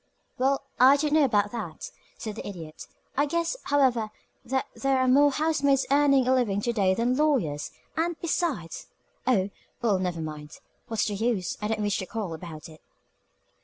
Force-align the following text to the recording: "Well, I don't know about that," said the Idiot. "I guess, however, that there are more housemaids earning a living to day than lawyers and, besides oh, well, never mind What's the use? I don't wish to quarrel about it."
"Well, 0.39 0.61
I 0.79 0.97
don't 0.97 1.13
know 1.13 1.23
about 1.25 1.51
that," 1.51 1.91
said 2.17 2.33
the 2.33 2.47
Idiot. 2.47 2.87
"I 3.15 3.27
guess, 3.27 3.55
however, 3.65 4.09
that 4.43 4.65
there 4.75 4.97
are 4.97 5.07
more 5.07 5.29
housemaids 5.29 5.85
earning 5.91 6.27
a 6.27 6.33
living 6.33 6.59
to 6.61 6.73
day 6.73 6.95
than 6.95 7.15
lawyers 7.15 7.69
and, 7.95 8.19
besides 8.19 8.87
oh, 9.27 9.51
well, 9.83 9.99
never 9.99 10.19
mind 10.19 10.57
What's 10.87 11.05
the 11.05 11.13
use? 11.13 11.55
I 11.61 11.67
don't 11.67 11.81
wish 11.81 11.99
to 11.99 12.07
quarrel 12.07 12.33
about 12.33 12.67
it." 12.67 12.81